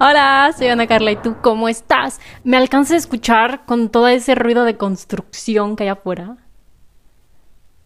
[0.00, 2.20] Hola, soy Ana Carla y tú, ¿cómo estás?
[2.42, 6.36] ¿Me alcanzas a escuchar con todo ese ruido de construcción que hay afuera?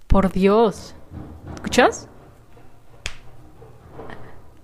[0.07, 0.95] Por Dios.
[1.55, 2.09] ¿Escuchas?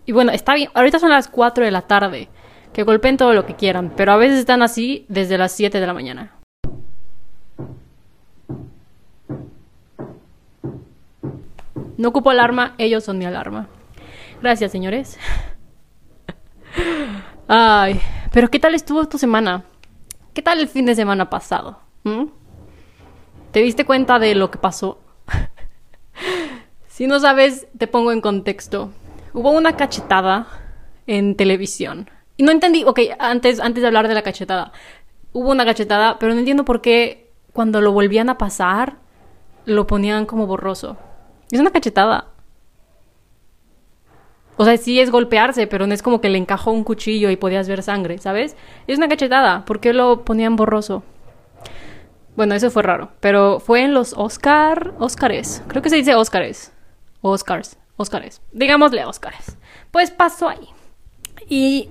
[0.06, 0.70] Y bueno, está bien.
[0.74, 2.28] Ahorita son las 4 de la tarde.
[2.72, 5.86] Que golpeen todo lo que quieran, pero a veces están así desde las 7 de
[5.86, 6.32] la mañana.
[11.98, 13.68] No ocupo alarma, ellos son mi alarma.
[14.40, 15.18] Gracias, señores.
[17.54, 18.00] Ay,
[18.32, 19.64] pero ¿qué tal estuvo tu semana?
[20.32, 21.80] ¿Qué tal el fin de semana pasado?
[22.02, 22.28] ¿Mm?
[23.50, 25.00] ¿Te diste cuenta de lo que pasó?
[26.88, 28.90] si no sabes, te pongo en contexto.
[29.34, 30.46] Hubo una cachetada
[31.06, 32.08] en televisión.
[32.38, 34.72] Y no entendí, ok, antes, antes de hablar de la cachetada.
[35.34, 38.96] Hubo una cachetada, pero no entiendo por qué cuando lo volvían a pasar,
[39.66, 40.96] lo ponían como borroso.
[41.50, 42.28] Es una cachetada.
[44.62, 47.36] O sea, sí es golpearse, pero no es como que le encajó un cuchillo y
[47.36, 48.54] podías ver sangre, ¿sabes?
[48.86, 49.64] Es una cachetada.
[49.64, 51.02] ¿Por qué lo ponían borroso?
[52.36, 53.10] Bueno, eso fue raro.
[53.18, 54.94] Pero fue en los Oscar...
[55.00, 55.64] Oscars.
[55.66, 56.72] Creo que se dice Oscars.
[57.22, 57.76] Oscars.
[57.96, 58.40] Oscars.
[58.52, 59.58] Digámosle Oscars.
[59.90, 60.68] Pues pasó ahí.
[61.48, 61.88] Y...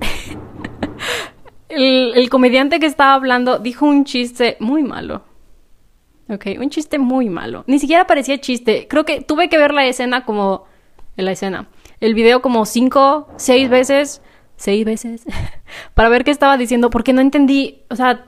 [1.68, 5.22] el, el comediante que estaba hablando dijo un chiste muy malo.
[6.28, 7.62] Ok, un chiste muy malo.
[7.68, 8.88] Ni siquiera parecía chiste.
[8.90, 10.64] Creo que tuve que ver la escena como...
[11.16, 11.68] En la escena
[12.00, 14.22] el video como cinco, seis veces,
[14.56, 15.24] seis veces,
[15.94, 18.26] para ver qué estaba diciendo, porque no entendí, o sea,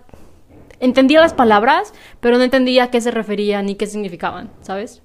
[0.80, 5.02] entendía las palabras, pero no entendía a qué se referían ni qué significaban, ¿sabes?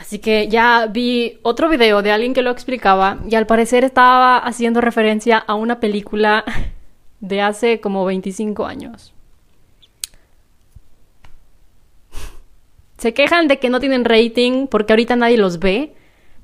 [0.00, 4.38] Así que ya vi otro video de alguien que lo explicaba y al parecer estaba
[4.38, 6.42] haciendo referencia a una película
[7.20, 9.12] de hace como 25 años.
[12.96, 15.94] Se quejan de que no tienen rating porque ahorita nadie los ve,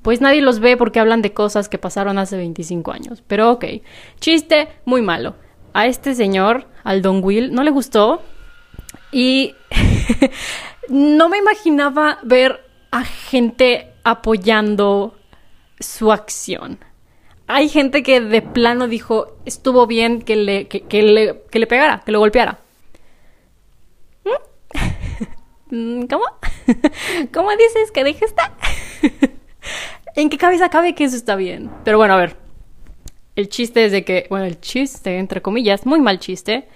[0.07, 3.21] pues nadie los ve porque hablan de cosas que pasaron hace 25 años.
[3.27, 3.65] Pero ok,
[4.21, 5.35] chiste muy malo.
[5.73, 8.21] A este señor, al Don Will, no le gustó
[9.11, 9.53] y
[10.87, 15.17] no me imaginaba ver a gente apoyando
[15.81, 16.79] su acción.
[17.47, 22.03] Hay gente que de plano dijo, estuvo bien que le, que, le, que le pegara,
[22.05, 22.59] que lo golpeara.
[25.69, 26.03] ¿Mm?
[26.09, 26.23] ¿Cómo?
[27.33, 28.53] ¿Cómo dices que deje estar?
[30.17, 31.69] ¿En qué cabeza cabe que eso está bien?
[31.83, 32.35] Pero bueno, a ver.
[33.35, 36.67] El chiste es de que, bueno, el chiste, entre comillas, muy mal chiste,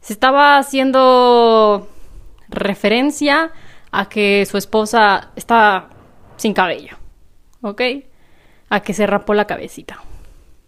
[0.00, 1.86] se estaba haciendo
[2.48, 3.52] referencia
[3.90, 5.90] a que su esposa está
[6.36, 6.96] sin cabello,
[7.60, 7.82] ¿ok?
[8.70, 10.02] A que se rapó la cabecita.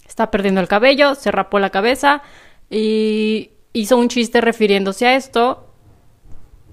[0.06, 2.22] Está perdiendo el cabello, se rapó la cabeza
[2.68, 5.72] y hizo un chiste refiriéndose a esto.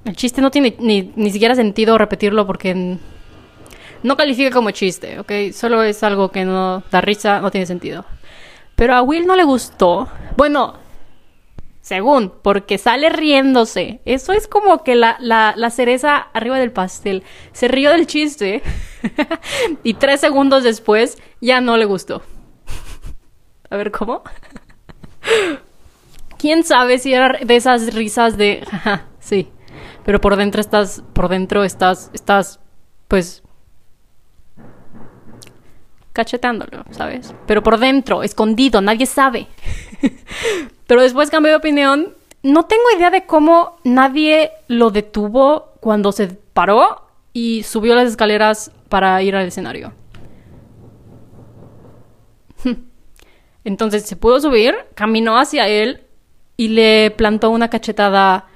[0.04, 2.98] El chiste no tiene ni, ni siquiera sentido repetirlo porque
[4.04, 5.32] no califica como chiste, ¿ok?
[5.54, 8.06] Solo es algo que no da risa, no tiene sentido.
[8.76, 10.08] Pero a Will no le gustó.
[10.36, 10.76] Bueno,
[11.82, 14.00] según, porque sale riéndose.
[14.06, 17.24] Eso es como que la, la, cereza arriba del pastel.
[17.52, 18.64] Se rió del chiste
[19.84, 22.24] y tres segundos después ya no le gustó.
[23.70, 24.24] a ver, ¿cómo?
[26.38, 28.66] ¿Quién sabe si era de esas risas de...
[29.20, 29.50] sí,
[30.06, 32.60] pero por dentro estás, por dentro estás, estás,
[33.08, 33.43] pues,
[36.14, 37.34] cachetándolo, ¿sabes?
[37.48, 39.48] Pero por dentro, escondido, nadie sabe.
[40.88, 42.14] Pero después cambió de opinión.
[42.44, 48.72] No tengo idea de cómo nadie lo detuvo cuando se paró y subió las escaleras
[48.90, 49.94] para ir al escenario.
[53.64, 56.04] Entonces se pudo subir, caminó hacia él
[56.58, 58.48] y le plantó una cachetada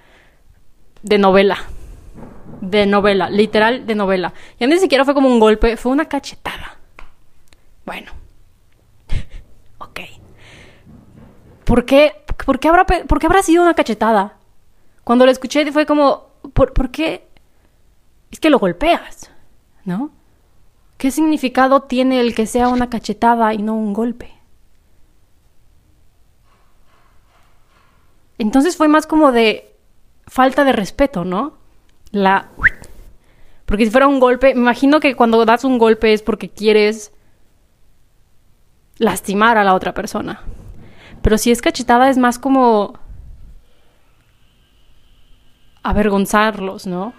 [1.02, 1.58] de novela.
[2.62, 4.34] De novela, literal de novela.
[4.60, 6.77] Ya ni siquiera fue como un golpe, fue una cachetada.
[7.88, 8.12] Bueno.
[9.80, 10.00] ok.
[11.64, 12.12] ¿Por qué,
[12.46, 14.38] por, qué habrá, ¿Por habrá sido una cachetada?
[15.06, 17.26] Cuando lo escuché fue como, ¿por, ¿por qué?
[18.30, 19.32] Es que lo golpeas,
[19.86, 20.12] ¿no?
[20.98, 24.34] ¿Qué significado tiene el que sea una cachetada y no un golpe?
[28.38, 29.74] Entonces fue más como de
[30.28, 31.54] falta de respeto, ¿no?
[32.12, 32.50] La...
[33.66, 37.14] Porque si fuera un golpe, me imagino que cuando das un golpe es porque quieres
[39.00, 40.42] lastimar a la otra persona.
[41.22, 43.00] Pero si es cachetada es más como
[45.84, 47.14] avergonzarlos, ¿no?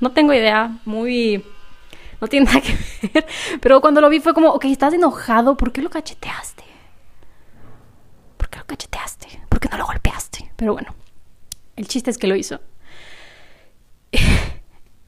[0.00, 1.44] No tengo idea, muy...
[2.20, 2.78] No tiene nada que
[3.14, 3.26] ver.
[3.60, 6.64] Pero cuando lo vi fue como, ok, estás enojado, ¿por qué lo cacheteaste?
[8.36, 9.40] ¿Por qué lo cacheteaste?
[9.48, 10.50] ¿Por qué no lo golpeaste?
[10.56, 10.94] Pero bueno,
[11.76, 12.60] el chiste es que lo hizo.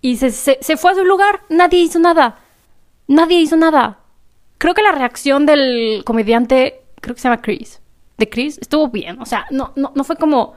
[0.00, 2.38] Y se, se fue a su lugar, nadie hizo nada.
[3.08, 3.97] Nadie hizo nada
[4.58, 7.80] creo que la reacción del comediante creo que se llama Chris.
[8.16, 9.20] De Chris, estuvo bien.
[9.20, 10.54] O sea, no, no, no fue como,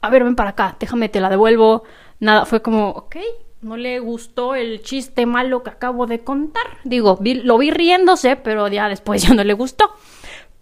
[0.00, 1.82] a ver, ven para acá, déjame, te la devuelvo.
[2.20, 3.16] Nada, fue como, ok,
[3.62, 6.78] no le gustó el chiste malo que acabo de contar.
[6.84, 9.90] Digo, lo vi riéndose, pero ya después ya no le gustó.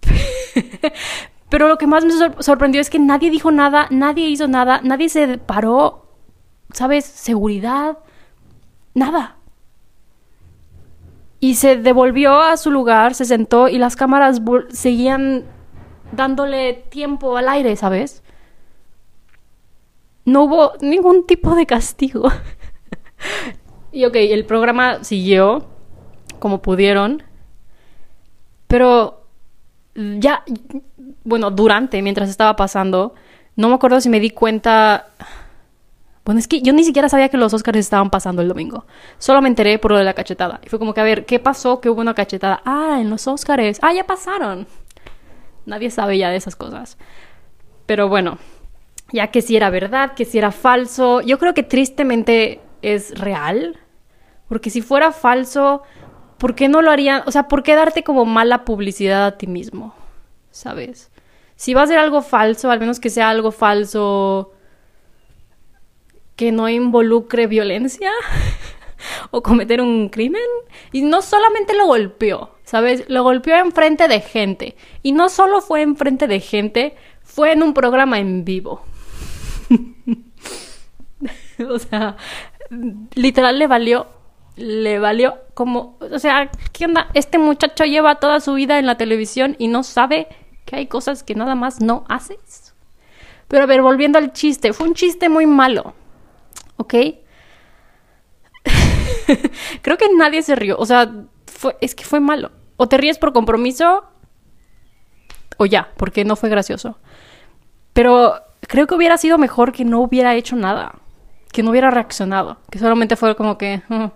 [1.49, 2.13] pero lo que más me
[2.43, 6.07] sorprendió es que nadie dijo nada, nadie hizo nada, nadie se paró,
[6.73, 7.05] ¿sabes?
[7.05, 7.99] Seguridad,
[8.95, 9.38] nada.
[11.41, 14.41] Y se devolvió a su lugar, se sentó y las cámaras
[14.71, 15.45] seguían
[16.13, 18.23] dándole tiempo al aire, ¿sabes?
[20.25, 22.31] No hubo ningún tipo de castigo.
[23.93, 25.67] y ok, el programa siguió
[26.39, 27.23] como pudieron.
[28.67, 29.25] Pero
[29.95, 30.45] ya,
[31.25, 33.15] bueno, durante, mientras estaba pasando,
[33.57, 35.07] no me acuerdo si me di cuenta...
[36.29, 38.85] Bueno, es que yo ni siquiera sabía que los Oscars estaban pasando el domingo.
[39.17, 40.61] Solo me enteré por lo de la cachetada.
[40.63, 41.81] Y fue como que, a ver, ¿qué pasó?
[41.81, 42.61] Que hubo una cachetada.
[42.67, 43.79] Ah, en los Oscars.
[43.81, 44.67] Ah, ya pasaron.
[45.65, 46.99] Nadie sabe ya de esas cosas.
[47.87, 48.37] Pero bueno,
[49.11, 51.23] ya que si era verdad, que si era falso.
[51.23, 53.79] Yo creo que tristemente es real.
[54.51, 55.83] Porque si fuera falso,
[56.37, 57.23] ¿por qué no lo harían?
[57.25, 59.95] O sea, ¿por qué darte como mala publicidad a ti mismo?
[60.51, 61.11] ¿Sabes?
[61.57, 64.53] Si va a ser algo falso, al menos que sea algo falso
[66.39, 68.13] que no involucre violencia
[69.33, 70.41] o cometer un crimen.
[70.93, 73.05] Y no solamente lo golpeó, ¿sabes?
[73.09, 74.77] Lo golpeó en frente de gente.
[75.03, 76.95] Y no solo fue en frente de gente,
[77.25, 78.83] fue en un programa en vivo.
[81.69, 82.17] o sea,
[83.17, 84.07] literal le valió,
[84.55, 87.11] le valió como, o sea, ¿qué onda?
[87.15, 90.29] Este muchacho lleva toda su vida en la televisión y no sabe
[90.65, 92.75] que hay cosas que nada más no haces.
[93.49, 95.95] Pero a ver, volviendo al chiste, fue un chiste muy malo,
[96.79, 96.95] ¿ok?
[99.83, 101.13] Creo que nadie se rió, o sea,
[101.81, 102.51] es que fue malo.
[102.77, 104.05] O te ríes por compromiso,
[105.59, 106.99] o ya, porque no fue gracioso.
[107.93, 110.95] Pero creo que hubiera sido mejor que no hubiera hecho nada
[111.53, 114.07] que no hubiera reaccionado, que solamente fue como que, mm,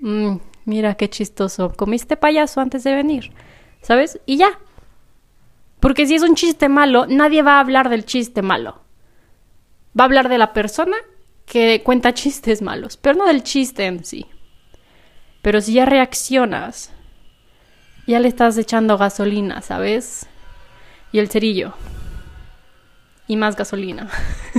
[0.00, 3.32] mm, mira qué chistoso, comiste payaso antes de venir,
[3.80, 4.20] ¿sabes?
[4.26, 4.58] Y ya.
[5.80, 8.82] Porque si es un chiste malo, nadie va a hablar del chiste malo.
[9.98, 10.96] Va a hablar de la persona
[11.50, 14.24] que cuenta chistes malos, pero no del chiste en sí.
[15.42, 16.92] Pero si ya reaccionas,
[18.06, 20.28] ya le estás echando gasolina, ¿sabes?
[21.10, 21.74] Y el cerillo
[23.26, 24.08] y más gasolina.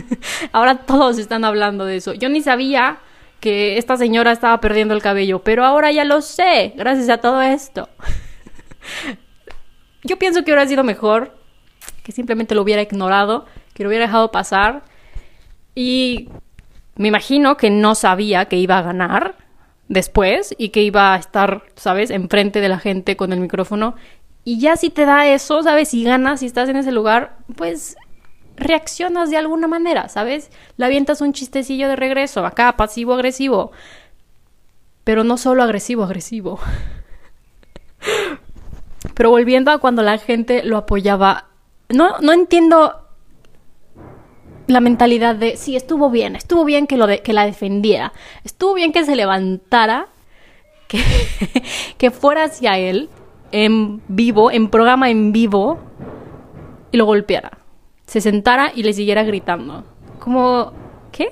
[0.51, 2.13] ahora todos están hablando de eso.
[2.13, 2.97] Yo ni sabía
[3.39, 7.41] que esta señora estaba perdiendo el cabello, pero ahora ya lo sé, gracias a todo
[7.41, 7.87] esto.
[10.03, 11.37] Yo pienso que hubiera sido mejor
[12.03, 14.83] que simplemente lo hubiera ignorado, que lo hubiera dejado pasar
[15.73, 16.27] y
[17.01, 19.35] me imagino que no sabía que iba a ganar
[19.87, 23.95] después y que iba a estar, ¿sabes?, enfrente de la gente con el micrófono.
[24.43, 25.89] Y ya si te da eso, ¿sabes?
[25.89, 27.95] Si ganas, si estás en ese lugar, pues
[28.55, 30.51] reaccionas de alguna manera, ¿sabes?
[30.77, 33.71] Le avientas un chistecillo de regreso, acá pasivo-agresivo.
[35.03, 36.59] Pero no solo agresivo-agresivo.
[39.15, 41.47] Pero volviendo a cuando la gente lo apoyaba,
[41.89, 43.00] no, no entiendo
[44.67, 48.13] la mentalidad de, sí, estuvo bien, estuvo bien que, lo de, que la defendiera,
[48.43, 50.07] estuvo bien que se levantara,
[50.87, 51.01] que,
[51.97, 53.09] que fuera hacia él
[53.51, 55.79] en vivo, en programa en vivo,
[56.91, 57.61] y lo golpeara
[58.11, 59.85] se sentara y le siguiera gritando.
[60.19, 60.73] Como,
[61.13, 61.31] ¿qué?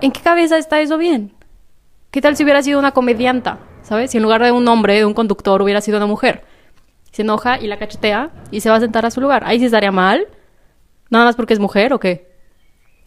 [0.00, 1.32] ¿En qué cabeza está eso bien?
[2.12, 3.58] ¿Qué tal si hubiera sido una comedianta?
[3.82, 4.12] ¿Sabes?
[4.12, 6.44] Si en lugar de un hombre, de un conductor, hubiera sido una mujer.
[7.10, 9.42] Se enoja y la cachetea y se va a sentar a su lugar.
[9.44, 10.28] Ahí sí estaría mal.
[11.10, 12.30] Nada más porque es mujer o qué.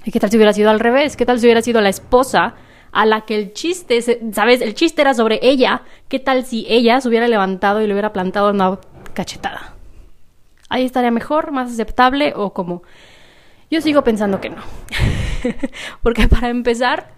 [0.05, 1.17] ¿Y qué tal si hubiera sido al revés?
[1.17, 2.55] ¿Qué tal si hubiera sido la esposa
[2.91, 4.01] a la que el chiste,
[4.31, 4.61] ¿sabes?
[4.61, 5.83] El chiste era sobre ella.
[6.07, 8.79] ¿Qué tal si ella se hubiera levantado y le hubiera plantado una
[9.13, 9.75] cachetada?
[10.69, 12.83] ahí estaría mejor, más aceptable o como...
[13.71, 14.63] Yo sigo pensando que no.
[16.01, 17.11] Porque para empezar,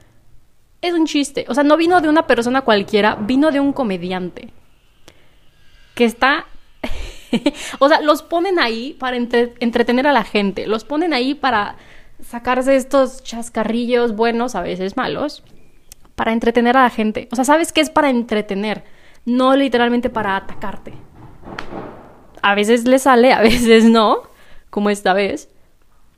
[0.82, 1.46] es un chiste.
[1.48, 4.50] O sea, no vino de una persona cualquiera, vino de un comediante.
[5.96, 6.48] Que está...
[7.80, 10.68] o sea, los ponen ahí para entretener a la gente.
[10.68, 11.76] Los ponen ahí para
[12.24, 15.44] sacarse estos chascarrillos buenos, a veces malos,
[16.16, 17.28] para entretener a la gente.
[17.32, 18.84] O sea, ¿sabes qué es para entretener?
[19.26, 20.94] No literalmente para atacarte
[22.42, 24.24] a veces le sale, a veces no,
[24.70, 25.50] como esta vez.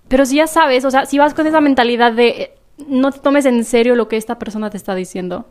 [0.08, 2.55] Pero si ya sabes, o sea, si vas con esa mentalidad de eh,
[2.88, 5.48] no te tomes en serio lo que esta persona te está diciendo,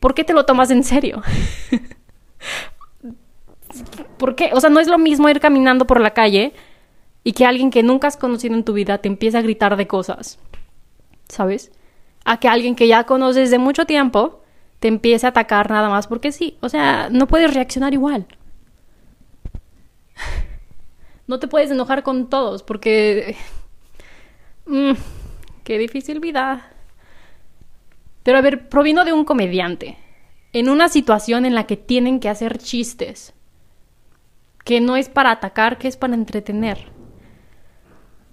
[0.00, 1.22] ¿por qué te lo tomas en serio?
[4.18, 4.50] ¿Por qué?
[4.52, 6.52] O sea, no es lo mismo ir caminando por la calle
[7.24, 9.86] y que alguien que nunca has conocido en tu vida te empiece a gritar de
[9.86, 10.38] cosas,
[11.28, 11.72] ¿sabes?
[12.24, 14.42] A que alguien que ya conoces de mucho tiempo
[14.80, 16.56] te empiece a atacar nada más porque sí.
[16.60, 18.26] O sea, no puedes reaccionar igual.
[21.28, 23.36] No te puedes enojar con todos porque...
[24.66, 24.92] Mm,
[25.64, 26.68] qué difícil vida.
[28.22, 29.96] Pero a ver, provino de un comediante,
[30.52, 33.34] en una situación en la que tienen que hacer chistes,
[34.64, 36.78] que no es para atacar, que es para entretener.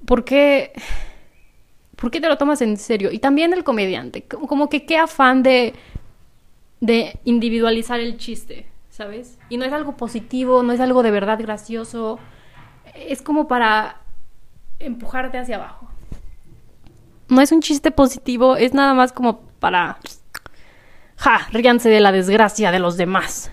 [0.06, 0.74] ¿Por qué?
[1.96, 3.12] ¿Por qué te lo tomas en serio?
[3.12, 5.74] Y también el comediante, como que qué afán de,
[6.80, 9.38] de individualizar el chiste, ¿sabes?
[9.50, 12.20] Y no es algo positivo, no es algo de verdad gracioso,
[12.96, 13.98] es como para
[14.80, 15.90] empujarte hacia abajo.
[17.28, 20.00] No es un chiste positivo, es nada más como para...
[21.18, 23.52] Ja, ríanse de la desgracia de los demás.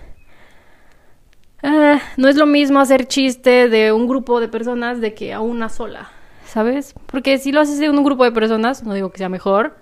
[1.69, 5.41] Ah, no es lo mismo hacer chiste de un grupo de personas de que a
[5.41, 6.09] una sola.
[6.47, 6.95] ¿sabes?
[7.05, 9.77] Porque si lo haces de un grupo de personas, no digo que sea mejor,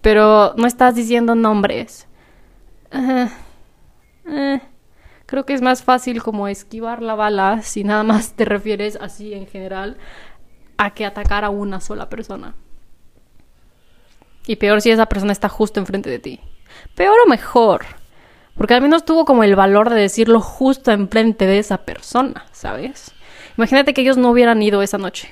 [0.00, 2.08] pero no estás diciendo nombres.
[4.26, 4.60] Eh,
[5.26, 9.32] creo que es más fácil como esquivar la bala si nada más te refieres así
[9.34, 9.96] en general
[10.76, 12.54] a que atacar a una sola persona.
[14.46, 16.40] Y peor si esa persona está justo enfrente de ti.
[16.96, 17.84] Peor o mejor.
[18.56, 23.12] Porque al menos tuvo como el valor de decirlo justo enfrente de esa persona, ¿sabes?
[23.56, 25.30] Imagínate que ellos no hubieran ido esa noche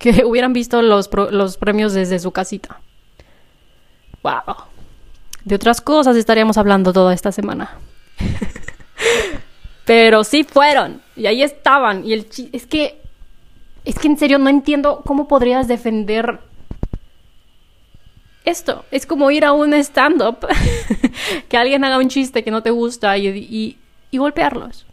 [0.00, 2.80] que hubieran visto los, los premios desde su casita.
[4.24, 4.56] Wow.
[5.44, 7.78] De otras cosas estaríamos hablando toda esta semana.
[9.84, 11.00] Pero sí fueron.
[11.14, 12.04] Y ahí estaban.
[12.04, 13.00] Y el es que.
[13.82, 16.40] Es que en serio no entiendo cómo podrías defender
[18.50, 18.84] esto.
[18.90, 20.46] Es como ir a un stand-up.
[21.48, 23.78] que alguien haga un chiste que no te gusta y,
[24.10, 24.86] y, golpearlos.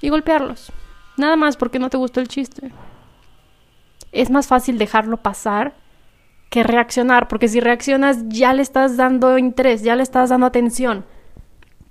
[0.00, 0.72] Y golpearlos.
[1.16, 2.72] Nada más porque no te gustó el chiste
[4.12, 5.74] es más fácil dejarlo pasar
[6.50, 11.06] que reaccionar, porque si reaccionas ya le estás dando interés, ya le estás dando atención.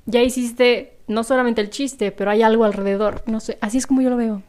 [0.05, 3.23] Ya hiciste no solamente el chiste, pero hay algo alrededor.
[3.25, 4.43] No sé, así es como yo lo veo.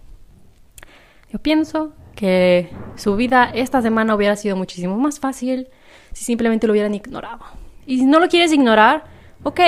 [1.30, 5.68] Yo pienso que su vida esta semana hubiera sido muchísimo más fácil
[6.12, 7.44] si simplemente lo hubieran ignorado.
[7.86, 9.04] Y si no lo quieres ignorar,
[9.42, 9.60] ok,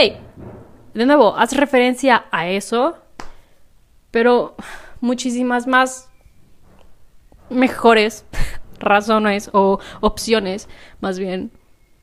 [0.95, 2.99] de nuevo, haz referencia a eso,
[4.11, 4.55] pero
[5.01, 6.11] muchísimas más
[7.51, 8.25] mejores
[8.79, 10.69] razones o opciones,
[11.01, 11.51] más bien,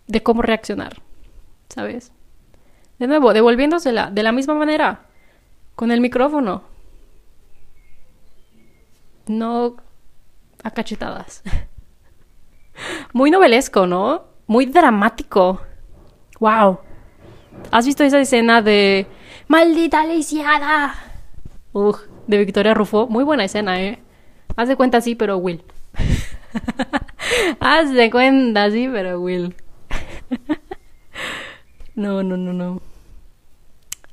[0.07, 1.01] de cómo reaccionar,
[1.69, 2.11] ¿sabes?
[2.99, 5.05] De nuevo, devolviéndosela de la misma manera,
[5.75, 6.63] con el micrófono.
[9.27, 9.77] No
[10.63, 11.43] a cachetadas.
[13.13, 14.25] Muy novelesco, ¿no?
[14.47, 15.61] Muy dramático.
[16.39, 16.79] ¡Wow!
[17.71, 19.07] ¿Has visto esa escena de
[19.47, 20.95] ¡Maldita lisiada!
[21.73, 23.07] Ugh, de Victoria Rufo.
[23.07, 23.99] Muy buena escena, ¿eh?
[24.55, 25.63] Haz de cuenta sí, pero Will.
[27.59, 29.55] Haz de cuenta sí, pero Will.
[31.95, 32.81] no, no, no, no.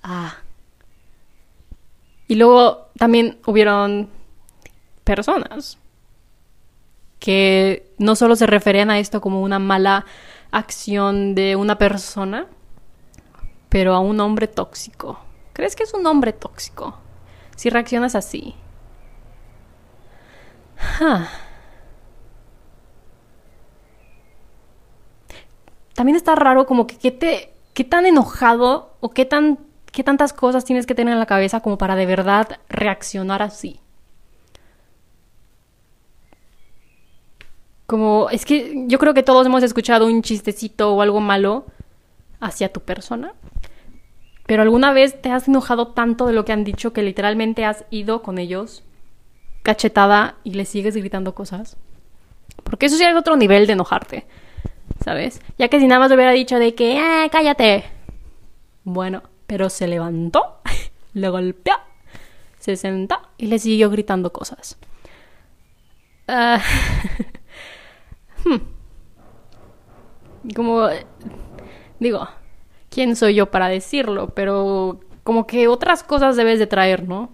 [0.03, 0.37] Ah.
[2.27, 4.11] Y luego también hubieron
[5.05, 5.79] personas
[7.19, 10.05] que no solo se referían a esto como una mala
[10.51, 12.47] acción de una persona,
[13.69, 15.19] pero a un hombre tóxico.
[15.53, 16.97] ¿Crees que es un hombre tóxico?
[17.57, 18.55] Si reaccionas así.
[25.95, 29.59] También está raro como que qué te qué tan enojado o qué tan
[29.91, 33.81] qué tantas cosas tienes que tener en la cabeza como para de verdad reaccionar así.
[37.89, 41.65] Como es que yo creo que todos hemos escuchado un chistecito o algo malo
[42.39, 43.33] hacia tu persona.
[44.47, 47.87] Pero alguna vez te has enojado tanto de lo que han dicho que literalmente has
[47.89, 48.83] ido con ellos
[49.63, 51.79] cachetada y le sigues gritando cosas.
[52.63, 54.27] Porque eso ya es otro nivel de enojarte,
[55.03, 55.41] ¿sabes?
[55.57, 57.85] Ya que si nada más hubiera dicho de que, eh, cállate.
[58.85, 60.61] Bueno, pero se levantó,
[61.15, 61.77] le golpeó,
[62.59, 64.77] se sentó y le siguió gritando cosas.
[66.27, 66.61] Ah,
[68.55, 68.61] hmm.
[70.55, 70.89] Como,
[72.01, 72.29] digo,
[72.91, 74.31] ¿quién soy yo para decirlo?
[74.35, 77.31] Pero como que otras cosas debes de traer, ¿no?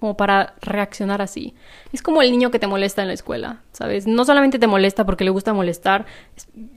[0.00, 1.54] como para reaccionar así.
[1.92, 4.06] Es como el niño que te molesta en la escuela, ¿sabes?
[4.06, 6.06] No solamente te molesta porque le gusta molestar,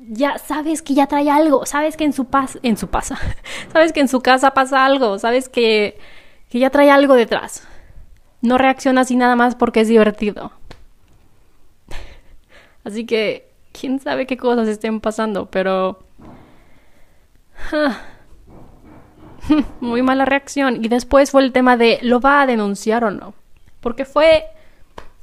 [0.10, 3.18] ya sabes que ya trae algo, sabes que en su paz, en su pasa,
[3.74, 5.98] sabes que en su casa pasa algo, sabes que,
[6.50, 7.66] que ya trae algo detrás.
[8.42, 10.52] No reacciona así nada más porque es divertido.
[12.84, 16.00] Así que, quién sabe qué cosas estén pasando, pero...
[17.72, 18.02] Ah,
[19.80, 20.84] Muy mala reacción.
[20.84, 23.34] Y después fue el tema de, ¿lo va a denunciar o no?
[23.80, 24.46] Porque fue,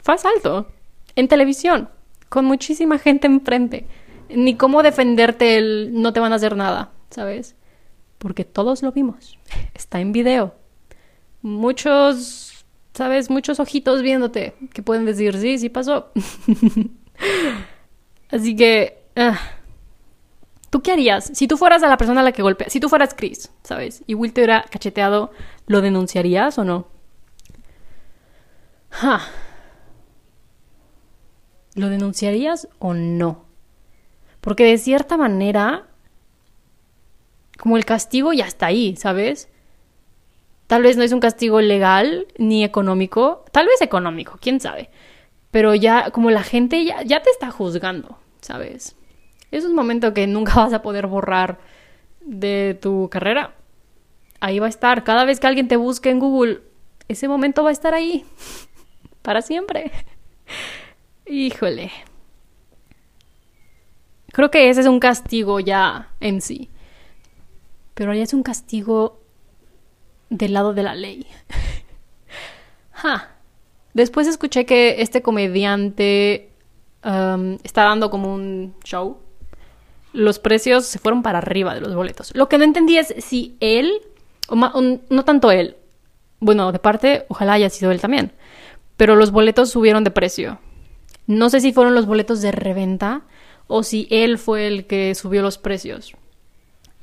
[0.02, 0.68] fue asalto
[1.16, 1.88] en televisión,
[2.28, 3.86] con muchísima gente enfrente.
[4.28, 7.56] Ni cómo defenderte el no te van a hacer nada, ¿sabes?
[8.18, 9.38] Porque todos lo vimos.
[9.74, 10.54] Está en video.
[11.42, 12.46] Muchos
[12.92, 13.30] ¿sabes?
[13.30, 16.10] Muchos ojitos viéndote que pueden decir, sí, sí pasó.
[18.30, 19.38] Así que, ah,
[20.70, 21.30] ¿tú qué harías?
[21.34, 24.02] Si tú fueras a la persona a la que golpea, si tú fueras Chris, ¿sabes?
[24.06, 25.30] Y Will te hubiera cacheteado,
[25.66, 26.86] ¿lo denunciarías o no?
[31.74, 33.44] ¿Lo denunciarías o no?
[34.40, 35.86] Porque de cierta manera,
[37.58, 39.48] como el castigo ya está ahí, ¿sabes?
[40.66, 44.90] Tal vez no es un castigo legal ni económico, tal vez económico, quién sabe.
[45.50, 48.96] Pero ya, como la gente ya, ya te está juzgando, ¿sabes?
[49.50, 51.58] Es un momento que nunca vas a poder borrar
[52.20, 53.54] de tu carrera.
[54.40, 55.04] Ahí va a estar.
[55.04, 56.62] Cada vez que alguien te busque en Google,
[57.08, 58.24] ese momento va a estar ahí.
[59.22, 59.90] Para siempre.
[61.26, 61.90] Híjole.
[64.32, 66.70] Creo que ese es un castigo ya en sí.
[67.94, 69.20] Pero ya es un castigo
[70.30, 71.26] del lado de la ley.
[73.94, 76.50] Después escuché que este comediante
[77.04, 79.18] um, está dando como un show.
[80.12, 82.34] Los precios se fueron para arriba de los boletos.
[82.34, 83.92] Lo que no entendí es si él,
[84.48, 85.76] o, no tanto él,
[86.40, 88.32] bueno, de parte, ojalá haya sido él también,
[88.96, 90.58] pero los boletos subieron de precio.
[91.26, 93.22] No sé si fueron los boletos de reventa
[93.66, 96.14] o si él fue el que subió los precios.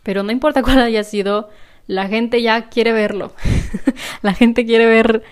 [0.03, 1.49] Pero no importa cuál haya sido,
[1.85, 3.33] la gente ya quiere verlo.
[4.21, 5.23] la gente quiere ver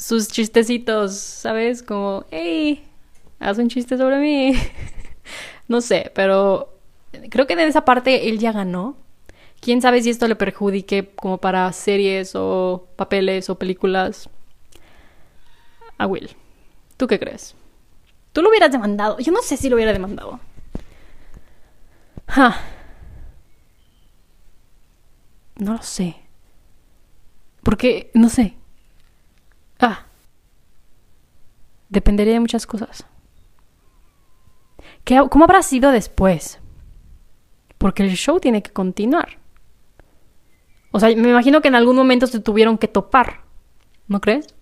[0.00, 1.82] sus chistecitos, ¿sabes?
[1.82, 2.82] Como, hey,
[3.38, 4.54] haz un chiste sobre mí.
[5.68, 6.74] no sé, pero
[7.28, 8.96] creo que de esa parte él ya ganó.
[9.60, 14.30] Quién sabe si esto le perjudique como para series o papeles o películas
[15.98, 16.30] a Will.
[16.96, 17.54] ¿Tú qué crees?
[18.32, 19.18] ¿Tú lo hubieras demandado?
[19.18, 20.40] Yo no sé si lo hubiera demandado.
[22.26, 22.58] Ja.
[25.56, 26.16] No lo sé.
[27.62, 28.54] Porque, no sé.
[29.80, 30.04] Ah.
[31.90, 33.04] Dependería de muchas cosas.
[35.04, 36.58] ¿Qué, ¿Cómo habrá sido después?
[37.78, 39.38] Porque el show tiene que continuar.
[40.92, 43.40] O sea, me imagino que en algún momento se tuvieron que topar.
[44.08, 44.54] ¿No crees?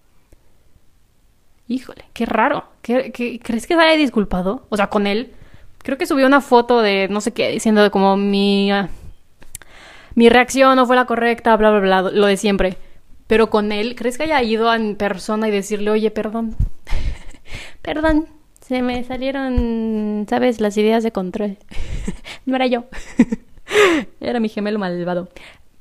[1.68, 2.64] Híjole, qué raro.
[2.82, 3.12] ¿Qué,
[3.42, 4.66] crees que se haya disculpado?
[4.70, 5.32] O sea, con él.
[5.78, 8.70] Creo que subió una foto de no sé qué, diciendo de como mi.
[10.14, 12.78] Mi reacción no fue la correcta, bla, bla, bla, lo de siempre.
[13.26, 16.56] Pero con él, ¿crees que haya ido en persona y decirle, oye, perdón?
[17.82, 18.28] Perdón,
[18.60, 20.60] se me salieron, ¿sabes?
[20.60, 21.58] Las ideas de control.
[22.46, 22.84] no era yo.
[24.20, 25.28] era mi gemelo malvado.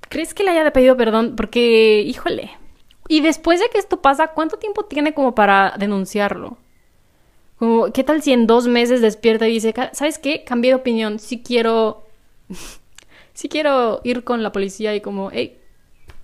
[0.10, 1.36] ¿Crees que le haya pedido perdón?
[1.36, 2.52] Porque, híjole.
[3.10, 6.58] Y después de que esto pasa, ¿cuánto tiempo tiene como para denunciarlo?
[7.58, 10.44] Como, ¿Qué tal si en dos meses despierta y dice, ¿sabes qué?
[10.44, 12.04] Cambié de opinión, sí quiero
[13.34, 15.58] si quiero ir con la policía y como, hey,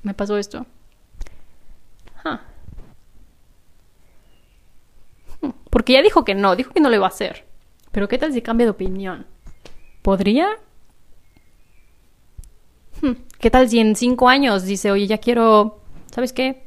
[0.02, 0.66] me pasó esto.
[5.84, 7.44] Porque ya dijo que no, dijo que no lo iba a hacer.
[7.92, 9.28] Pero ¿qué tal si cambia de opinión?
[10.02, 10.48] ¿Podría?
[13.02, 16.64] Hmm, ¿Qué tal si en cinco años dice, oye, ya quiero, ¿sabes qué?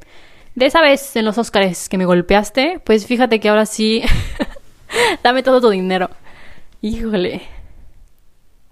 [0.53, 4.03] De esa vez en los Oscars que me golpeaste, pues fíjate que ahora sí,
[5.23, 6.11] dame todo tu dinero.
[6.81, 7.41] Híjole.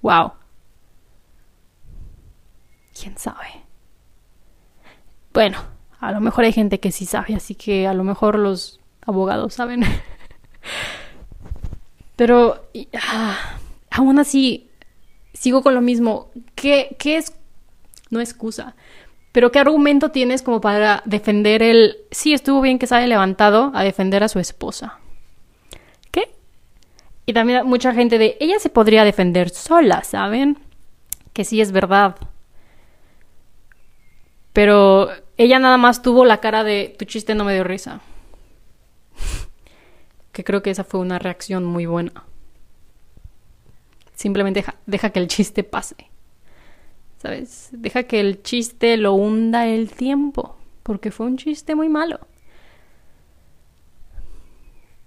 [0.04, 0.34] Wow.
[2.94, 3.64] ¿Quién sabe?
[5.34, 5.58] Bueno,
[6.00, 9.56] a lo mejor hay gente que sí sabe, así que a lo mejor los abogados
[9.56, 9.82] saben.
[12.16, 13.58] Pero ah,
[13.90, 14.70] aún así,
[15.34, 16.32] sigo con lo mismo.
[16.56, 17.34] ¿Qué, ¿Qué es?
[18.10, 18.76] No excusa.
[19.32, 21.98] Pero ¿qué argumento tienes como para defender el...
[22.12, 25.00] Sí, estuvo bien que se haya levantado a defender a su esposa.
[26.12, 26.34] ¿Qué?
[27.26, 28.38] Y también mucha gente de...
[28.40, 30.58] Ella se podría defender sola, ¿saben?
[31.34, 32.16] Que sí es verdad.
[34.54, 38.00] Pero ella nada más tuvo la cara de tu chiste no me dio risa.
[40.36, 42.26] Que creo que esa fue una reacción muy buena.
[44.16, 45.96] Simplemente deja, que el chiste pase.
[47.20, 47.70] ¿Sabes?
[47.72, 50.58] Deja que el chiste lo hunda el tiempo.
[50.84, 52.20] Porque fue un chiste muy malo.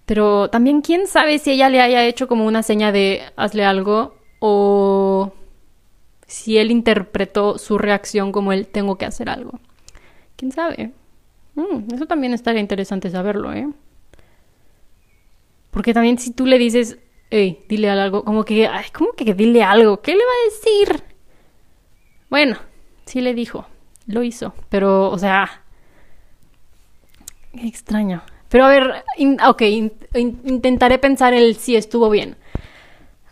[0.06, 4.14] Pero también quién sabe si ella le haya hecho como una seña de hazle algo
[4.38, 5.34] o
[6.26, 9.60] si él interpretó su reacción como él tengo que hacer algo.
[10.36, 10.92] ¿Quién sabe?
[11.54, 13.68] Mm, eso también estaría interesante saberlo, ¿eh?
[15.70, 16.98] Porque también si tú le dices,
[17.30, 20.00] hey, dile algo, como que, ay, ¿cómo que dile algo?
[20.00, 21.04] ¿Qué le va a decir?
[22.30, 22.58] Bueno,
[23.06, 23.66] sí le dijo,
[24.06, 25.62] lo hizo, pero, o sea,
[27.52, 28.22] extraño.
[28.48, 29.04] Pero a ver,
[29.46, 29.62] ok,
[30.14, 32.36] intentaré pensar el si estuvo bien.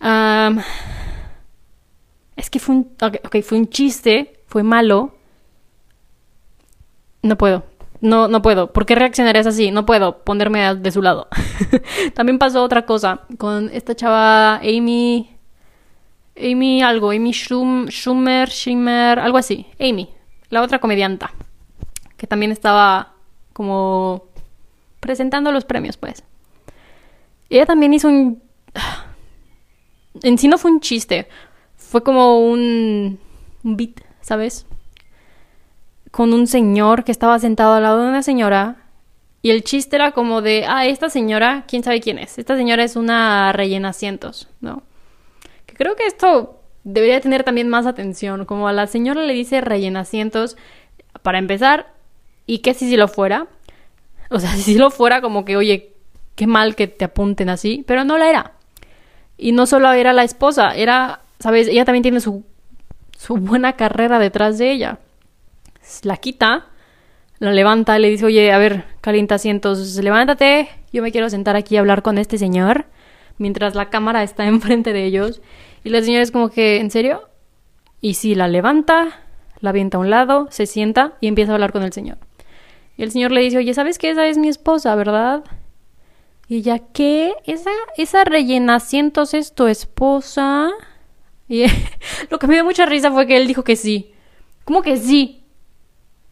[0.01, 0.61] Um,
[2.37, 5.15] es que fue un, okay, fue un chiste, fue malo.
[7.23, 7.65] No puedo.
[8.01, 8.73] No, no puedo.
[8.73, 9.71] ¿Por qué reaccionarías así?
[9.71, 11.29] No puedo ponerme de su lado.
[12.15, 15.31] También pasó otra cosa con esta chava Amy.
[16.39, 19.67] Amy algo, Amy Schum, Schumer, Schimmer, algo así.
[19.81, 20.11] Amy,
[20.51, 21.33] la otra comedianta.
[22.17, 23.15] Que también estaba
[23.53, 24.25] como
[25.01, 26.23] presentando los premios, pues.
[27.49, 28.43] Ella también hizo un...
[30.23, 31.29] En sí no fue un chiste.
[31.77, 33.19] Fue como un...
[33.63, 34.67] Un beat, ¿sabes?
[36.17, 38.77] Con un señor que estaba sentado al lado de una señora
[39.43, 42.39] y el chiste era como de, ah, esta señora, quién sabe quién es.
[42.39, 44.83] Esta señora es una rellena asientos, ¿no?
[45.67, 48.47] Que creo que esto debería tener también más atención.
[48.47, 50.57] Como a la señora le dice rellena asientos,
[51.21, 51.93] para empezar,
[52.47, 53.49] y que si, si lo fuera.
[54.31, 55.93] O sea, si lo fuera, como que, oye,
[56.35, 58.53] qué mal que te apunten así, pero no la era.
[59.37, 61.69] Y no solo era la esposa, era, ¿sabes?
[61.69, 62.43] Ella también tiene su,
[63.19, 64.99] su buena carrera detrás de ella
[66.03, 66.67] la quita,
[67.39, 71.77] la levanta, le dice, oye, a ver, calienta asientos, levántate, yo me quiero sentar aquí
[71.77, 72.87] a hablar con este señor,
[73.39, 75.43] mientras la cámara está enfrente de ellos.
[75.85, 77.29] Y la señora es como que, ¿en serio?
[78.01, 79.21] Y sí, la levanta,
[79.61, 82.19] la avienta a un lado, se sienta y empieza a hablar con el señor.
[82.97, 84.11] Y el señor le dice, oye, ¿sabes qué?
[84.11, 85.45] Esa es mi esposa, ¿verdad?
[86.49, 87.35] Y ella, ¿qué?
[87.45, 90.71] ¿Esa, esa rellena asientos es tu esposa?
[91.49, 91.65] Y
[92.31, 94.13] lo que me dio mucha risa fue que él dijo que sí.
[94.65, 95.46] ¿Cómo que sí?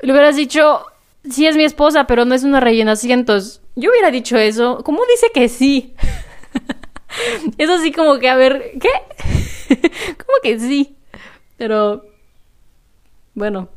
[0.05, 0.85] Le hubieras dicho,
[1.31, 3.63] sí es mi esposa, pero no es una rellena asientos.
[3.75, 4.83] Yo hubiera dicho eso.
[4.85, 5.95] ¿Cómo dice que sí?
[7.57, 8.91] es así como que, a ver, ¿qué?
[10.19, 10.95] ¿Cómo que sí?
[11.57, 12.05] Pero,
[13.33, 13.71] bueno,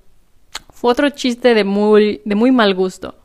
[0.70, 3.16] fue otro chiste de muy, de muy mal gusto.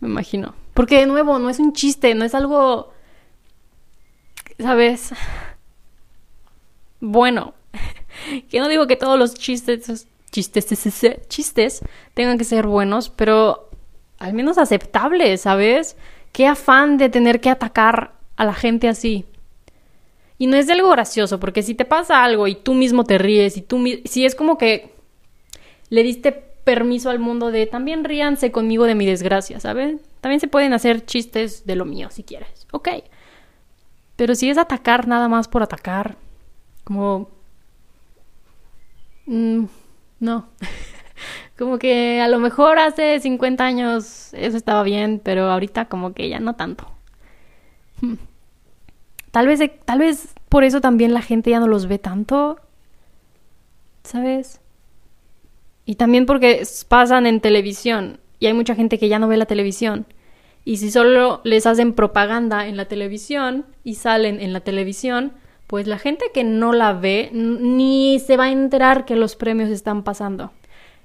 [0.00, 0.56] Me imagino.
[0.74, 2.92] Porque de nuevo, no es un chiste, no es algo,
[4.58, 5.12] ¿sabes?
[7.06, 7.52] Bueno,
[8.48, 10.66] que no digo que todos los chistes chistes,
[11.28, 11.80] chistes
[12.14, 13.70] tengan que ser buenos, pero
[14.18, 15.96] al menos aceptables, ¿sabes?
[16.32, 19.24] Qué afán de tener que atacar a la gente así.
[20.38, 23.18] Y no es de algo gracioso, porque si te pasa algo y tú mismo te
[23.18, 24.94] ríes y tú si es como que
[25.90, 30.00] le diste permiso al mundo de también ríanse conmigo de mi desgracia, ¿sabes?
[30.20, 32.66] También se pueden hacer chistes de lo mío si quieres.
[32.72, 32.88] Ok.
[34.16, 36.16] Pero si es atacar nada más por atacar,
[36.84, 37.28] como
[39.26, 39.64] mm,
[40.24, 40.48] no.
[41.58, 46.28] como que a lo mejor hace 50 años eso estaba bien, pero ahorita como que
[46.28, 46.90] ya no tanto.
[48.00, 48.14] Hmm.
[49.30, 52.58] Tal vez, tal vez por eso también la gente ya no los ve tanto.
[54.02, 54.60] ¿Sabes?
[55.86, 59.46] Y también porque pasan en televisión y hay mucha gente que ya no ve la
[59.46, 60.06] televisión.
[60.64, 65.32] Y si solo les hacen propaganda en la televisión y salen en la televisión,
[65.66, 69.70] pues la gente que no la ve ni se va a enterar que los premios
[69.70, 70.52] están pasando.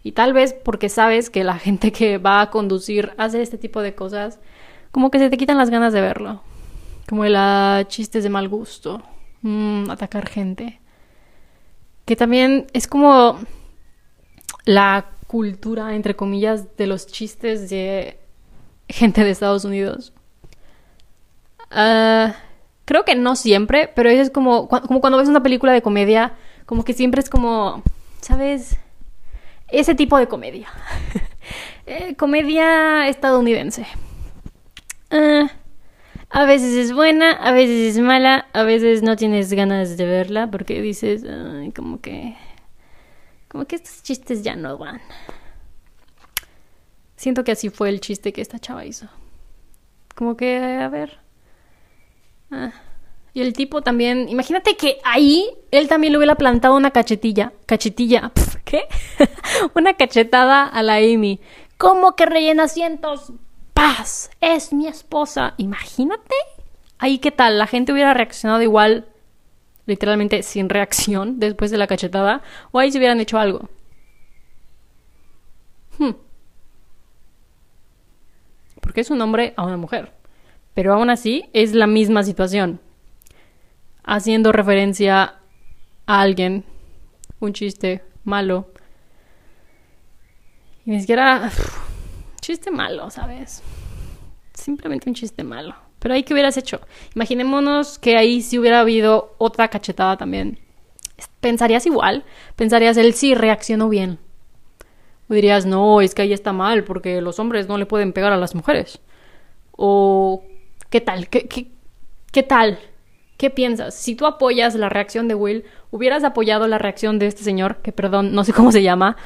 [0.03, 3.81] Y tal vez porque sabes que la gente que va a conducir hace este tipo
[3.81, 4.39] de cosas,
[4.91, 6.41] como que se te quitan las ganas de verlo.
[7.07, 9.01] Como el chistes de mal gusto,
[9.41, 10.79] mm, atacar gente.
[12.05, 13.39] Que también es como
[14.65, 18.19] la cultura, entre comillas, de los chistes de
[18.87, 20.13] gente de Estados Unidos.
[21.71, 22.35] Ah
[22.89, 26.33] Creo que no siempre, pero es como, como cuando ves una película de comedia,
[26.65, 27.83] como que siempre es como,
[28.19, 28.79] ¿sabes?
[29.67, 30.69] Ese tipo de comedia.
[31.85, 33.85] Eh, comedia estadounidense.
[35.11, 35.51] Ah,
[36.29, 40.49] a veces es buena, a veces es mala, a veces no tienes ganas de verla
[40.49, 41.23] porque dices,
[41.75, 42.35] como que...
[43.49, 44.99] Como que estos chistes ya no van.
[47.15, 49.09] Siento que así fue el chiste que esta chava hizo.
[50.15, 51.19] Como que, a ver,
[52.51, 52.71] Ah.
[53.33, 58.31] Y el tipo también, imagínate que ahí él también le hubiera plantado una cachetilla, cachetilla,
[58.65, 58.85] ¿qué?
[59.75, 61.39] una cachetada a la Amy.
[61.77, 63.31] ¿Cómo que rellena asientos?
[63.73, 65.53] Paz, es mi esposa.
[65.57, 66.35] Imagínate.
[66.97, 69.07] Ahí qué tal, la gente hubiera reaccionado igual,
[69.85, 73.69] literalmente sin reacción después de la cachetada, o ahí se hubieran hecho algo.
[75.97, 76.11] Hmm.
[78.81, 80.18] Porque es un hombre a una mujer.
[80.79, 82.79] Pero aún así es la misma situación.
[84.01, 85.35] Haciendo referencia
[86.05, 86.63] a alguien,
[87.41, 88.71] un chiste malo.
[90.85, 91.51] Y ni siquiera
[92.39, 93.61] chiste malo, ¿sabes?
[94.53, 95.75] Simplemente un chiste malo.
[95.99, 96.79] Pero ahí que hubieras hecho.
[97.13, 100.59] Imaginémonos que ahí sí hubiera habido otra cachetada también.
[101.41, 102.23] ¿Pensarías igual?
[102.55, 104.17] ¿Pensarías él sí reaccionó bien?
[105.27, 108.31] O dirías, no, es que ahí está mal porque los hombres no le pueden pegar
[108.31, 109.01] a las mujeres.
[109.71, 110.45] O
[110.89, 111.29] ¿Qué tal?
[111.29, 111.47] ¿Qué,
[112.31, 112.79] qué, tal?
[113.37, 113.95] ¿Qué piensas?
[113.95, 117.91] Si tú apoyas la reacción de Will, hubieras apoyado la reacción de este señor, que
[117.91, 119.17] perdón, no sé cómo se llama,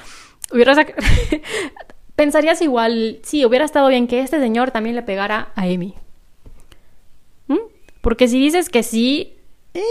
[0.52, 0.78] hubieras...
[2.16, 5.96] pensarías igual, sí, hubiera estado bien que este señor también le pegara a Amy.
[7.48, 7.58] ¿Mm?
[8.02, 9.38] Porque si dices que sí,
[9.74, 9.82] eh,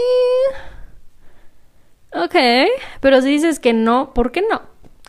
[2.13, 2.35] ok,
[3.01, 4.61] pero si dices que no, ¿por qué no?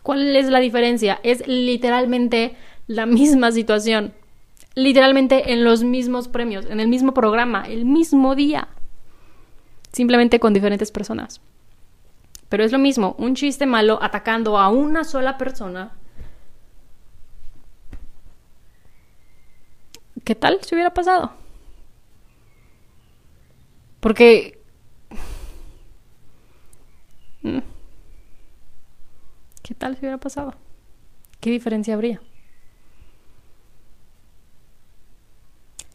[0.03, 1.21] ¿Cuál es la diferencia?
[1.23, 4.13] Es literalmente la misma situación.
[4.75, 8.69] Literalmente en los mismos premios, en el mismo programa, el mismo día.
[9.93, 11.41] Simplemente con diferentes personas.
[12.49, 15.93] Pero es lo mismo, un chiste malo atacando a una sola persona.
[20.25, 21.33] ¿Qué tal si hubiera pasado?
[24.01, 24.59] Porque...
[27.43, 27.59] Mm,
[29.63, 30.55] ¿Qué tal si hubiera pasado?
[31.41, 32.21] ¿Qué diferencia habría?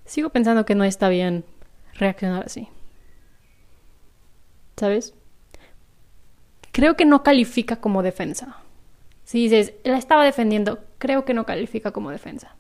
[0.09, 1.45] Sigo pensando que no está bien
[1.93, 2.67] reaccionar así.
[4.75, 5.13] ¿Sabes?
[6.71, 8.57] Creo que no califica como defensa.
[9.23, 12.55] Si dices, la estaba defendiendo, creo que no califica como defensa.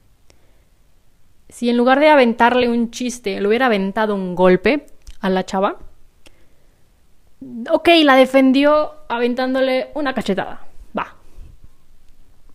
[1.47, 4.85] Si en lugar de aventarle un chiste, le hubiera aventado un golpe
[5.19, 5.79] a la chava,
[7.71, 10.67] ok, la defendió aventándole una cachetada.
[10.95, 11.15] Va.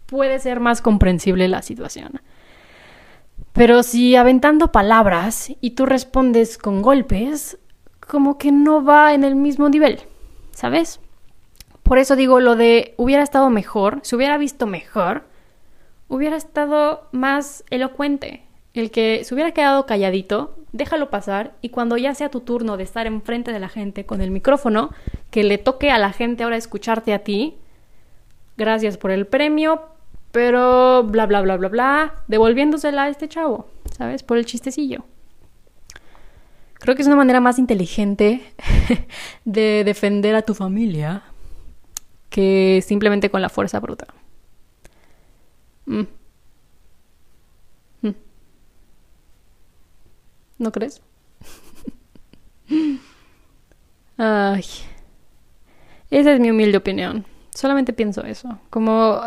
[0.06, 2.20] Puede ser más comprensible la situación.
[3.52, 7.58] Pero si aventando palabras y tú respondes con golpes,
[8.00, 10.00] como que no va en el mismo nivel,
[10.50, 11.00] ¿sabes?
[11.84, 15.24] Por eso digo lo de hubiera estado mejor, si hubiera visto mejor,
[16.08, 18.42] hubiera estado más elocuente.
[18.72, 22.82] El que se hubiera quedado calladito, déjalo pasar y cuando ya sea tu turno de
[22.82, 24.90] estar enfrente de la gente con el micrófono,
[25.30, 27.54] que le toque a la gente ahora escucharte a ti.
[28.56, 29.82] Gracias por el premio,
[30.34, 34.24] pero bla bla bla bla bla, devolviéndosela a este chavo, ¿sabes?
[34.24, 35.04] Por el chistecillo.
[36.72, 38.42] Creo que es una manera más inteligente
[39.44, 41.22] de defender a tu familia
[42.30, 44.08] que simplemente con la fuerza bruta.
[45.86, 46.02] Mm.
[48.02, 48.14] Mm.
[50.58, 51.00] ¿No crees?
[54.18, 54.64] Ay.
[56.10, 57.24] Esa es mi humilde opinión.
[57.54, 58.58] Solamente pienso eso.
[58.68, 59.20] Como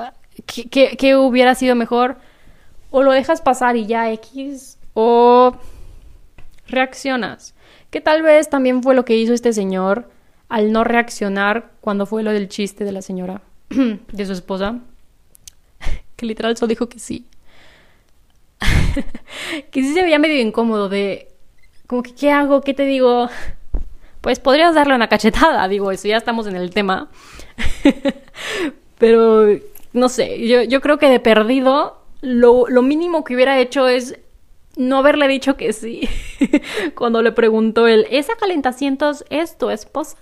[0.46, 2.18] ¿Qué, hubiera sido mejor?
[2.92, 5.56] O lo dejas pasar y ya X, o
[6.68, 7.56] reaccionas.
[7.90, 10.10] Que tal vez también fue lo que hizo este señor
[10.50, 14.80] al no reaccionar cuando fue lo del chiste de la señora, de su esposa,
[16.16, 17.26] que literal solo dijo que sí.
[19.72, 21.30] que sí se veía medio incómodo de,
[21.88, 22.62] como que, ¿qué hago?
[22.62, 23.30] ¿Qué te digo?
[24.20, 27.08] Pues podrías darle una cachetada, digo, eso ya estamos en el tema.
[28.98, 29.48] Pero
[29.98, 34.20] no sé, yo, yo creo que de perdido lo, lo mínimo que hubiera hecho es
[34.78, 36.08] no haberle dicho que sí.
[36.96, 40.18] Cuando le preguntó él, ¿esa calentacientos es tu esposa?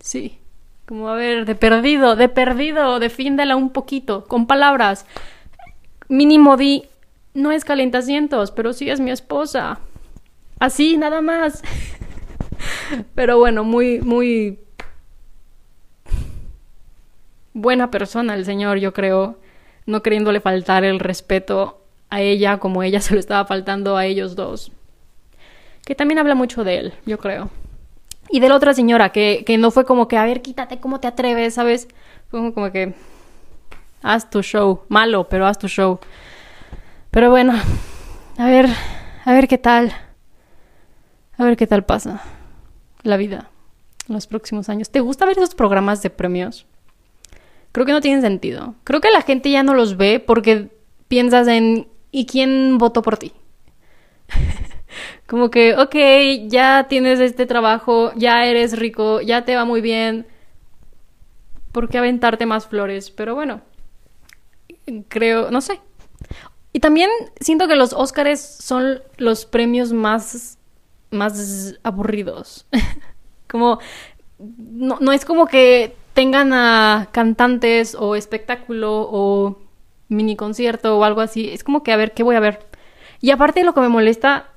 [0.00, 0.38] Sí.
[0.86, 5.04] Como, a ver, de perdido, de perdido, defiéndela un poquito, con palabras.
[6.08, 6.86] Mínimo di,
[7.34, 9.80] no es calentacientos, pero sí es mi esposa.
[10.58, 11.62] Así, nada más.
[13.14, 14.60] pero bueno, muy, muy
[17.58, 19.38] buena persona el Señor, yo creo,
[19.86, 24.36] no queriéndole faltar el respeto a ella como ella se lo estaba faltando a ellos
[24.36, 24.72] dos.
[25.84, 27.50] Que también habla mucho de él, yo creo.
[28.30, 31.00] Y de la otra señora, que, que no fue como que, a ver, quítate, ¿cómo
[31.00, 31.54] te atreves?
[31.54, 31.88] ¿Sabes?
[32.30, 32.94] Fue como que,
[34.02, 34.82] haz tu show.
[34.88, 35.98] Malo, pero haz tu show.
[37.10, 37.54] Pero bueno,
[38.36, 38.66] a ver,
[39.24, 39.94] a ver qué tal.
[41.38, 42.22] A ver qué tal pasa
[43.02, 43.48] la vida
[44.08, 44.90] los próximos años.
[44.90, 46.66] ¿Te gusta ver esos programas de premios?
[47.72, 48.74] Creo que no tienen sentido.
[48.84, 50.68] Creo que la gente ya no los ve porque
[51.08, 53.32] piensas en ¿y quién votó por ti?
[55.26, 60.26] Como que, ok, ya tienes este trabajo, ya eres rico, ya te va muy bien.
[61.72, 63.10] ¿Por qué aventarte más flores?
[63.10, 63.60] Pero bueno,
[65.08, 65.80] creo, no sé.
[66.72, 70.58] Y también siento que los Óscares son los premios más,
[71.10, 72.66] más aburridos.
[73.48, 73.78] como,
[74.38, 79.56] no, no es como que tengan a cantantes o espectáculo o
[80.08, 82.66] mini concierto o algo así, es como que a ver, ¿qué voy a ver?
[83.20, 84.48] Y aparte lo que me molesta,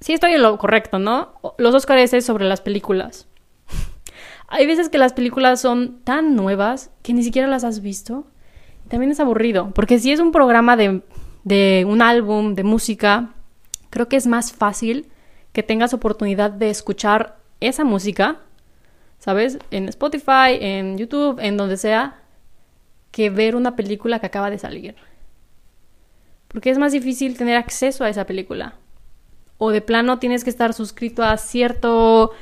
[0.00, 1.34] sí estoy en lo correcto, ¿no?
[1.58, 3.28] Los Oscars es sobre las películas.
[4.48, 8.24] Hay veces que las películas son tan nuevas que ni siquiera las has visto.
[8.88, 11.02] También es aburrido, porque si es un programa de,
[11.44, 13.34] de un álbum, de música,
[13.90, 15.10] creo que es más fácil
[15.52, 18.38] que tengas oportunidad de escuchar esa música
[19.20, 19.58] ¿sabes?
[19.70, 22.16] En Spotify, en YouTube, en donde sea,
[23.12, 24.96] que ver una película que acaba de salir.
[26.48, 28.74] Porque es más difícil tener acceso a esa película.
[29.58, 32.32] O de plano tienes que estar suscrito a cierto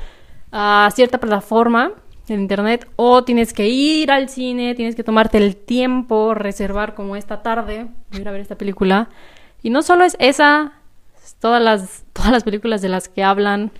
[0.50, 1.92] a cierta plataforma
[2.28, 7.16] en internet o tienes que ir al cine, tienes que tomarte el tiempo, reservar como
[7.16, 9.08] esta tarde, ir a ver esta película.
[9.62, 10.72] Y no solo es esa,
[11.40, 13.72] todas las, todas las películas de las que hablan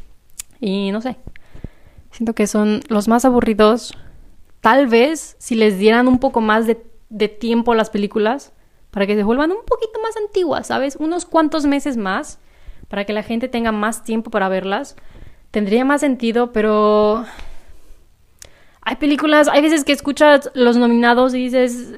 [0.60, 1.16] y no sé,
[2.10, 3.96] siento que son los más aburridos.
[4.60, 8.52] Tal vez si les dieran un poco más de, de tiempo a las películas
[8.90, 10.96] para que se vuelvan un poquito más antiguas, ¿sabes?
[10.96, 12.38] Unos cuantos meses más
[12.88, 14.96] para que la gente tenga más tiempo para verlas.
[15.50, 17.24] Tendría más sentido, pero
[18.82, 21.94] hay películas, hay veces que escuchas los nominados y dices,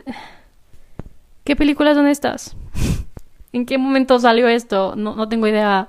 [1.45, 2.57] ¿qué películas son estas?
[3.53, 4.95] ¿En qué momento salió esto?
[4.97, 5.89] No, no tengo idea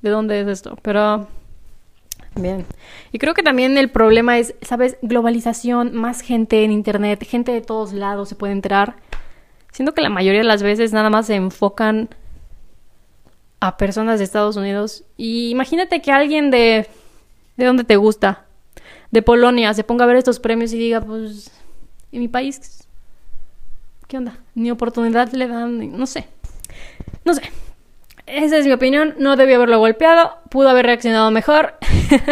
[0.00, 1.28] de dónde es esto, pero
[2.34, 2.66] bien.
[3.12, 4.96] Y creo que también el problema es, ¿sabes?
[5.02, 8.96] Globalización, más gente en Internet, gente de todos lados se puede entrar.
[9.72, 12.08] Siento que la mayoría de las veces nada más se enfocan
[13.60, 15.04] a personas de Estados Unidos.
[15.16, 16.86] Y imagínate que alguien de...
[17.56, 18.44] ¿De dónde te gusta?
[19.10, 21.50] De Polonia se ponga a ver estos premios y diga, pues,
[22.12, 22.86] en mi país,
[24.06, 24.38] ¿qué onda?
[24.54, 26.28] Ni oportunidad le dan, no sé.
[27.24, 27.42] No sé.
[28.28, 29.14] Esa es mi opinión.
[29.18, 30.36] No debió haberlo golpeado.
[30.50, 31.74] Pudo haber reaccionado mejor.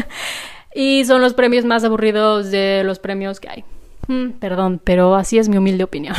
[0.74, 3.64] y son los premios más aburridos de los premios que hay.
[4.08, 6.14] Mm, perdón, pero así es mi humilde opinión.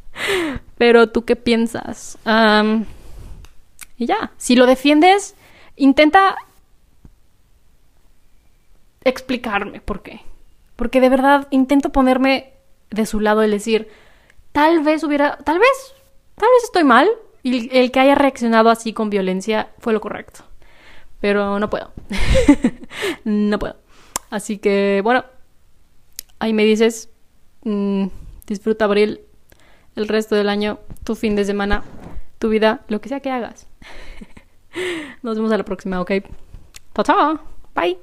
[0.78, 2.16] pero tú qué piensas?
[3.96, 5.34] Y ya, si lo defiendes,
[5.76, 6.36] intenta
[9.04, 10.20] explicarme por qué.
[10.76, 12.52] Porque de verdad intento ponerme
[12.90, 13.88] de su lado y decir,
[14.52, 15.94] tal vez hubiera, tal vez,
[16.36, 17.08] tal vez estoy mal
[17.42, 20.44] y el que haya reaccionado así con violencia fue lo correcto.
[21.20, 21.92] Pero no puedo.
[23.24, 23.76] no puedo.
[24.30, 25.24] Así que, bueno,
[26.38, 27.10] ahí me dices,
[27.64, 28.06] mm,
[28.46, 29.20] disfruta abril,
[29.94, 31.84] el resto del año, tu fin de semana,
[32.38, 33.66] tu vida, lo que sea que hagas.
[35.22, 36.12] Nos vemos a la próxima, ¿ok?
[36.94, 37.40] Chao, chao.
[37.74, 37.98] Bye.